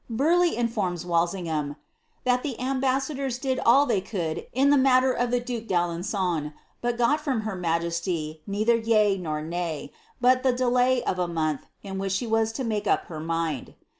Burleigh 0.09 0.55
inform 0.55 0.97
Walsingham," 1.05 1.75
that 2.25 2.41
the 2.41 2.59
ambassadors 2.59 3.37
did 3.37 3.59
all 3.63 3.85
they 3.85 4.01
could 4.01 4.47
in 4.51 4.71
the 4.71 4.75
matter 4.75 5.11
of 5.13 5.29
the 5.29 5.39
due 5.39 5.61
d'Alen^on, 5.61 6.53
but 6.81 6.97
got 6.97 7.21
from 7.21 7.41
her 7.41 7.55
majesty 7.55 8.41
neither 8.47 8.75
yea 8.77 9.15
nor 9.19 9.43
nay, 9.43 9.91
but 10.19 10.41
the 10.41 10.53
delay 10.53 11.03
of 11.03 11.19
a 11.19 11.27
month, 11.27 11.67
in 11.83 11.99
which 11.99 12.13
she 12.13 12.25
was 12.25 12.51
to 12.53 12.63
make 12.63 12.87
up 12.87 13.05
her 13.09 13.19
mind." 13.19 13.75